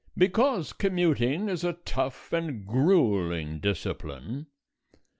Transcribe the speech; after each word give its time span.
Because 0.17 0.73
commuting 0.73 1.47
is 1.47 1.63
a 1.63 1.73
tough 1.73 2.33
and 2.33 2.65
gruelling 2.65 3.59
discipline. 3.59 4.47